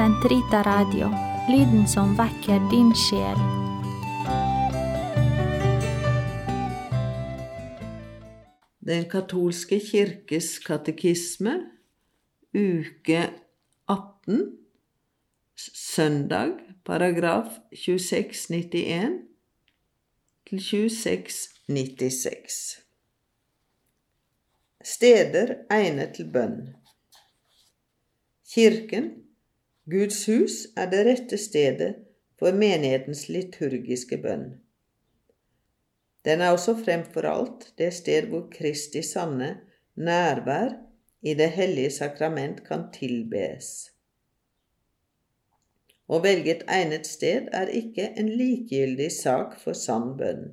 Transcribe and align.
Sentrita 0.00 0.62
Radio, 0.64 1.10
lyden 1.52 1.84
som 1.88 2.16
vekker 2.16 2.70
din 2.70 2.94
sjel. 2.96 3.36
Den 8.80 9.04
katolske 9.12 9.76
kirkes 9.84 10.58
katekisme, 10.64 11.52
uke 12.56 13.20
18, 13.92 14.56
søndag, 15.68 16.56
paragraf 16.88 17.60
2691 17.76 19.20
til 20.48 20.58
2696. 20.64 22.80
Steder 24.96 25.48
egnet 25.68 26.16
til 26.16 26.32
bønn. 26.32 26.72
Kirken, 28.48 29.28
Guds 29.88 30.26
hus, 30.28 30.66
er 30.76 30.90
det 30.92 31.04
rette 31.06 31.38
stedet 31.40 31.94
for 32.38 32.52
menighetens 32.52 33.28
liturgiske 33.32 34.18
bønn. 34.20 34.50
Den 36.24 36.40
er 36.44 36.52
også 36.52 36.74
fremfor 36.76 37.24
alt 37.28 37.70
det 37.80 37.92
sted 37.96 38.28
hvor 38.28 38.48
Kristi 38.52 39.00
sanne 39.02 39.54
nærvær 39.96 40.74
i 41.22 41.34
det 41.34 41.48
hellige 41.56 41.90
sakrament 41.96 42.60
kan 42.66 42.90
tilbes. 42.92 43.90
Å 46.10 46.18
velge 46.20 46.52
et 46.56 46.64
egnet 46.68 47.06
sted 47.06 47.48
er 47.54 47.72
ikke 47.80 48.10
en 48.20 48.28
likegyldig 48.34 49.08
sak 49.14 49.56
for 49.62 49.78
sann 49.78 50.12
bønn. 50.18 50.48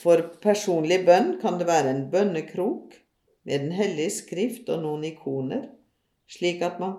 For 0.00 0.26
personlig 0.42 1.04
bønn 1.06 1.36
kan 1.42 1.60
det 1.60 1.68
være 1.70 1.92
en 1.94 2.06
bønnekrok 2.10 2.98
med 3.44 3.60
Den 3.60 3.72
hellige 3.76 4.10
skrift 4.10 4.70
og 4.72 4.80
noen 4.82 5.04
ikoner, 5.04 5.68
slik 6.30 6.62
at 6.62 6.80
man 6.80 6.96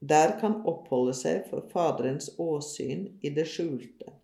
der 0.00 0.38
kan 0.40 0.62
oppholde 0.64 1.12
seg 1.16 1.44
for 1.50 1.66
Faderens 1.72 2.30
åsyn 2.40 3.04
i 3.20 3.32
det 3.36 3.44
skjulte. 3.52 4.14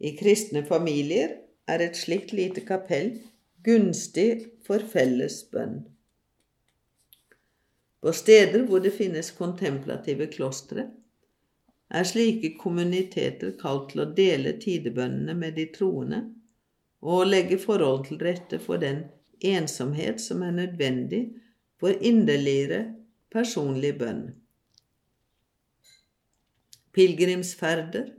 I 0.00 0.14
kristne 0.16 0.62
familier 0.64 1.36
er 1.68 1.84
et 1.84 1.98
slikt 2.00 2.32
lite 2.32 2.64
kapell 2.64 3.18
gunstig 3.64 4.46
for 4.64 4.80
felles 4.92 5.42
bønn. 5.52 5.82
På 8.00 8.14
steder 8.16 8.64
hvor 8.64 8.80
det 8.80 8.94
finnes 8.96 9.28
kontemplative 9.36 10.30
klostre, 10.32 10.86
er 11.90 12.06
slike 12.06 12.54
kommuniteter 12.56 13.52
kalt 13.60 13.90
til 13.90 14.04
å 14.04 14.10
dele 14.16 14.54
tidebønnene 14.62 15.34
med 15.36 15.58
de 15.58 15.66
troende 15.74 16.22
og 17.00 17.26
legge 17.28 17.58
forhold 17.60 18.06
til 18.06 18.20
rette 18.22 18.60
for 18.62 18.80
den 18.80 19.02
ensomhet 19.44 20.20
som 20.22 20.44
er 20.46 20.54
nødvendig 20.56 21.24
for 21.80 21.96
inderligere 22.04 22.82
personlig 23.32 23.94
bønn. 24.00 24.24
Pilegrimsferder 26.92 28.10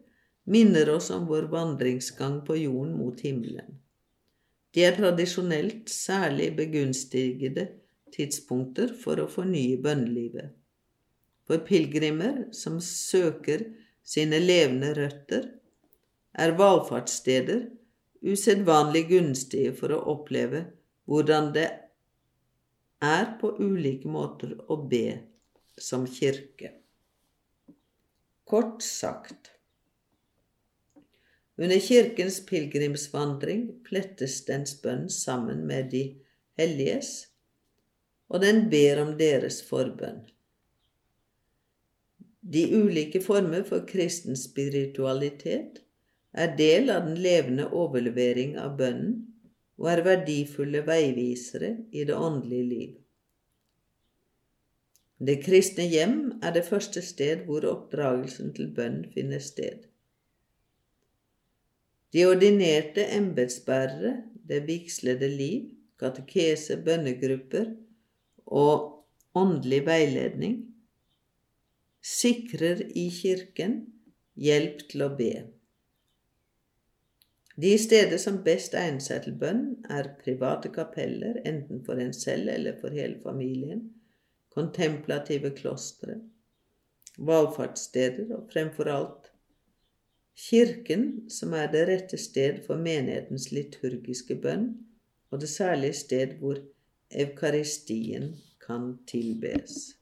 minner 0.51 0.89
oss 0.95 1.11
om 1.13 1.27
vår 1.29 1.49
vandringsgang 1.51 2.39
på 2.47 2.57
jorden 2.57 2.95
mot 2.97 3.19
himmelen. 3.21 3.77
De 4.71 4.85
er 4.87 4.95
tradisjonelt 4.95 5.91
særlig 5.91 6.53
begunstigede 6.55 7.67
tidspunkter 8.15 8.93
for 9.03 9.19
å 9.19 9.27
fornye 9.31 9.79
bønnelivet. 9.83 10.53
For 11.47 11.63
pilegrimer 11.67 12.45
som 12.55 12.79
søker 12.83 13.65
sine 14.07 14.39
levende 14.39 14.93
røtter, 14.95 15.49
er 16.31 16.55
valfartssteder 16.55 17.65
usedvanlig 18.23 19.09
gunstige 19.09 19.73
for 19.75 19.91
å 19.91 20.03
oppleve 20.13 20.63
hvordan 21.09 21.51
det 21.55 21.67
er 23.01 23.33
på 23.41 23.55
ulike 23.59 24.09
måter 24.09 24.53
å 24.69 24.77
be 24.89 25.17
som 25.81 26.05
kirke. 26.07 26.75
Kort 28.45 28.83
sagt 28.85 29.51
under 31.61 31.79
kirkens 31.79 32.39
pilegrimsvandring 32.45 33.67
flettes 33.85 34.39
dens 34.47 34.73
bønn 34.81 35.09
sammen 35.13 35.65
med 35.69 35.91
de 35.91 36.03
helliges, 36.57 37.27
og 38.31 38.41
den 38.41 38.63
ber 38.71 39.01
om 39.03 39.11
deres 39.19 39.59
forbønn. 39.67 40.23
De 42.41 42.63
ulike 42.73 43.21
former 43.21 43.61
for 43.67 43.85
kristen 43.85 44.39
spiritualitet 44.39 45.83
er 46.33 46.55
del 46.57 46.89
av 46.89 47.05
den 47.05 47.19
levende 47.21 47.67
overlevering 47.69 48.57
av 48.57 48.79
bønnen 48.79 49.19
og 49.81 49.87
er 49.89 50.03
verdifulle 50.05 50.83
veivisere 50.85 51.71
i 51.91 52.03
det 52.05 52.15
åndelige 52.15 52.67
liv. 52.69 52.97
Det 55.21 55.39
kristne 55.41 55.87
hjem 55.89 56.17
er 56.41 56.53
det 56.53 56.65
første 56.65 57.01
sted 57.05 57.43
hvor 57.47 57.65
oppdragelsen 57.69 58.53
til 58.57 58.69
bønn 58.77 59.03
finner 59.13 59.41
sted. 59.41 59.87
De 62.13 62.25
ordinerte 62.27 63.05
embetsbærere, 63.15 64.15
det 64.49 64.65
vigslede 64.67 65.29
liv, 65.29 65.69
katekese, 65.99 66.77
bønnegrupper 66.85 67.71
og 68.45 69.05
åndelig 69.37 69.85
veiledning 69.85 70.57
sikrer 72.01 72.81
i 72.97 73.07
Kirken 73.13 73.77
hjelp 74.35 74.87
til 74.89 75.05
å 75.05 75.11
be. 75.15 75.31
De 77.59 77.77
steder 77.77 78.17
som 78.17 78.43
best 78.45 78.75
egner 78.79 79.03
seg 79.03 79.25
til 79.25 79.35
bønn, 79.39 79.63
er 79.89 80.13
private 80.21 80.71
kapeller, 80.71 81.41
enten 81.45 81.81
for 81.85 81.99
en 81.99 82.13
selv 82.15 82.49
eller 82.49 82.77
for 82.79 82.95
hele 82.95 83.19
familien, 83.23 83.89
kontemplative 84.55 85.51
klostre, 85.55 86.21
valfartssteder 87.19 88.31
og 88.37 88.47
fremfor 88.53 88.91
alt 88.91 89.31
Kirken, 90.41 91.29
som 91.29 91.53
er 91.53 91.67
det 91.73 91.81
rette 91.89 92.17
sted 92.17 92.63
for 92.65 92.79
menighetens 92.79 93.51
liturgiske 93.51 94.39
bønn, 94.41 94.71
og 95.29 95.41
det 95.43 95.49
særlige 95.51 95.93
sted 95.93 96.37
hvor 96.39 96.57
Eukaristien 97.11 98.31
kan 98.65 98.95
tilbes. 99.07 99.97